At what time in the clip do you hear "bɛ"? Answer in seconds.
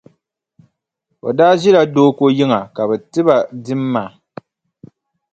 2.89-2.95